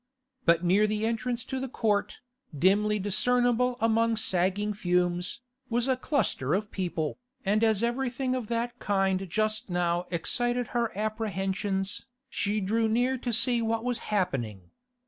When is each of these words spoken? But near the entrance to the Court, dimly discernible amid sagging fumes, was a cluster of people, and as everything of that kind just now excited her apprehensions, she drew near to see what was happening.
But 0.45 0.63
near 0.63 0.87
the 0.87 1.05
entrance 1.05 1.45
to 1.45 1.59
the 1.59 1.69
Court, 1.69 2.21
dimly 2.57 2.97
discernible 2.97 3.77
amid 3.79 4.17
sagging 4.17 4.73
fumes, 4.73 5.41
was 5.69 5.87
a 5.87 5.95
cluster 5.95 6.55
of 6.55 6.71
people, 6.71 7.19
and 7.45 7.63
as 7.63 7.83
everything 7.83 8.33
of 8.33 8.47
that 8.47 8.79
kind 8.79 9.29
just 9.29 9.69
now 9.69 10.07
excited 10.09 10.69
her 10.69 10.91
apprehensions, 10.97 12.07
she 12.31 12.59
drew 12.59 12.87
near 12.89 13.15
to 13.19 13.31
see 13.31 13.61
what 13.61 13.83
was 13.83 13.99
happening. 14.09 14.71